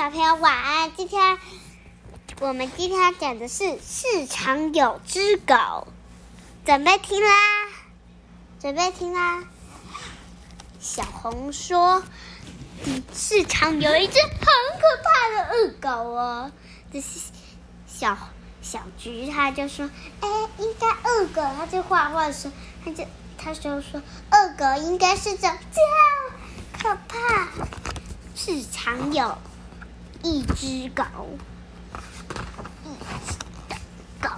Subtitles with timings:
[0.00, 0.90] 小朋友晚安。
[0.96, 1.38] 今天
[2.40, 5.88] 我们今天讲的是市场有只狗，
[6.64, 7.30] 准备听啦，
[8.58, 9.44] 准备听啦。
[10.80, 12.02] 小红说，
[13.12, 16.50] 市场有一只很可怕的恶狗哦。
[16.90, 17.20] 这是
[17.86, 18.16] 小
[18.62, 19.90] 小菊，他就说，
[20.20, 21.42] 哎，应该恶狗。
[21.58, 22.54] 他就画画的时候，
[22.86, 23.04] 他就
[23.36, 25.58] 他就说，恶狗应该是这样
[26.82, 27.48] 可怕。
[28.34, 29.36] 市场有
[30.22, 31.04] 一只狗，
[32.84, 32.88] 一
[33.26, 33.38] 只
[34.20, 34.30] 狗。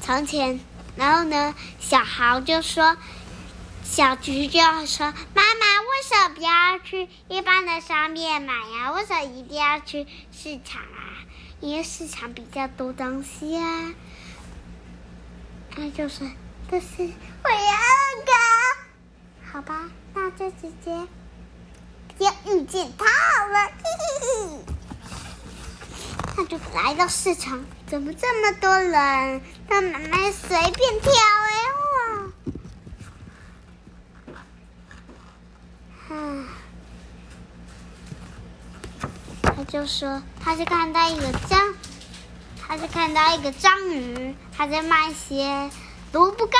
[0.00, 0.60] 从前，
[0.96, 2.96] 然后呢，小豪就说，
[3.82, 8.92] 小菊就说：“妈妈，为什么不要去一般的商店买呀？
[8.92, 11.26] 为什么一定要去市场啊？
[11.60, 13.92] 因为市场比较多东西啊。”
[15.76, 16.30] 那就是，
[16.70, 17.56] 这是我要
[18.26, 18.32] 狗，
[19.52, 21.06] 好吧，那就直接。
[22.22, 23.04] 要遇见他
[23.46, 24.60] 了，嘿嘿嘿！
[26.34, 29.42] 他就来到市场，怎么这么多人？
[29.68, 31.12] 他妈妈随便挑
[31.48, 31.54] 哎
[36.08, 36.16] 哇！
[36.16, 36.16] 啊，
[39.42, 41.74] 他就说，他就看到一个章，
[42.66, 45.70] 他就看到一个章鱼，他在卖些
[46.12, 46.58] 萝卜糕，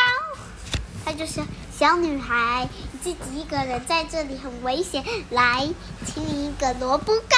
[1.05, 1.45] 他就说。
[1.83, 2.69] 小女孩，
[3.03, 5.05] 自己一个人在这里很危险。
[5.31, 5.69] 来，
[6.07, 7.37] 请你一个萝卜糕。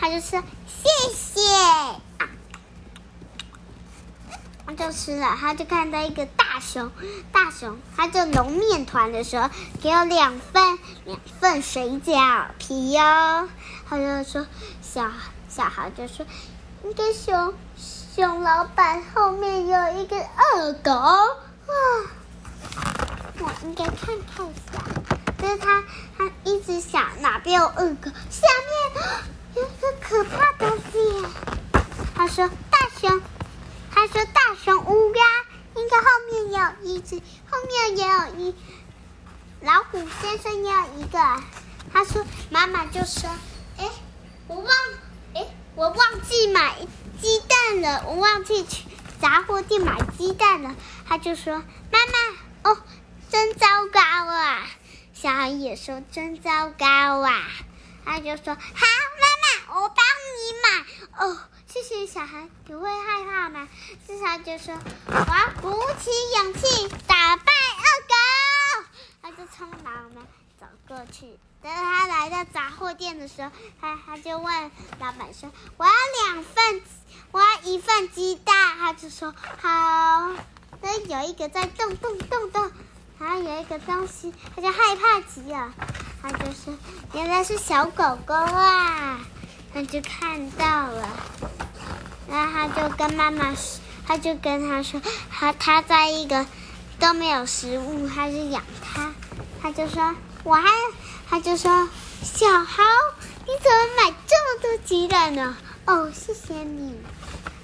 [0.00, 1.42] 他就说谢谢，
[4.64, 5.36] 他就吃了。
[5.38, 6.90] 他就看到一个大熊，
[7.30, 9.50] 大熊，他就揉面团的时候，
[9.82, 13.50] 给我两份两份水饺皮哦。
[13.86, 14.46] 他就说
[14.80, 15.10] 小
[15.50, 16.24] 小孩就说，
[16.82, 21.26] 那个熊熊老板后面有一个恶狗啊。
[23.66, 23.96] 应该看
[24.32, 24.78] 看一下，
[25.38, 25.82] 就是他，
[26.16, 29.04] 他一直想哪边有恶狗，下面
[29.56, 31.26] 有一个可怕东西。
[32.14, 33.20] 他说大熊，
[33.92, 35.24] 他说大熊乌鸦，
[35.74, 37.16] 应该后面有一只，
[37.50, 38.54] 后面也有一
[39.62, 41.18] 老虎先生也有一个。
[41.92, 43.28] 他说妈妈就说，
[43.78, 43.90] 哎，
[44.46, 44.66] 我忘，
[45.34, 46.76] 哎，我忘记买
[47.20, 48.84] 鸡蛋了，我忘记去
[49.20, 50.76] 杂货店买鸡蛋了。
[51.08, 51.56] 他就说
[51.90, 52.78] 妈妈，哦。
[53.36, 54.66] 真糟糕啊！
[55.12, 56.86] 小孩也说真糟糕
[57.20, 57.42] 啊！
[58.02, 58.86] 他就说：“好，
[59.20, 60.86] 妈妈，我帮你买。”
[61.20, 63.68] 哦，谢谢小孩，你会害怕吗？
[64.06, 64.74] 至少就说
[65.04, 68.88] ：“我要鼓起勇气打败恶狗。”
[69.20, 70.22] 他就匆忙的
[70.58, 71.38] 走过去。
[71.60, 73.50] 等他来到杂货店的时候，
[73.82, 75.92] 他他就问老板说：“我要
[76.24, 76.82] 两份，
[77.32, 80.32] 我要一份鸡蛋。”他就说：“好。”
[80.80, 82.72] 那有一个在动动动动。
[83.18, 85.72] 然后有一个东西，他就害怕极了。
[86.22, 86.74] 他就说
[87.14, 89.20] ：“原来是小狗狗啊！”
[89.72, 91.08] 他就看到了，
[92.28, 95.00] 然后他就跟妈妈说：“他就跟他说，
[95.30, 96.46] 他他在一个
[96.98, 99.12] 都没有食物，他是养它。”
[99.62, 100.68] 他就说：“我还……”
[101.28, 101.88] 他就说
[102.22, 102.82] ：“小豪，
[103.46, 105.56] 你怎么买这么多鸡蛋呢？”
[105.86, 107.00] 哦，谢谢你。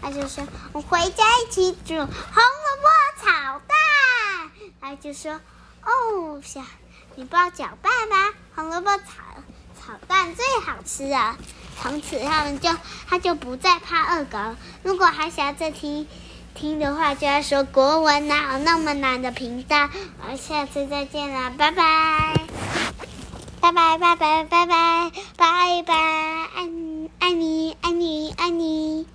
[0.01, 2.07] 他就说：“我回家一起煮红。”
[4.82, 5.41] 他就说
[5.87, 6.60] ：“哦，小，
[7.15, 8.37] 你包搅拌吧？
[8.56, 9.04] 红萝卜炒
[9.81, 11.37] 炒蛋最好吃了。”
[11.81, 12.69] 从此他们就
[13.09, 14.38] 他就不再怕恶狗。
[14.82, 16.06] 如果还想要再听
[16.54, 19.88] 听的话，就要说国文哪有那么难的频道。
[20.21, 22.34] 我们下次再见了，拜拜，
[23.60, 25.94] 拜拜拜拜拜拜拜拜，
[26.54, 29.12] 爱你爱你爱你爱你。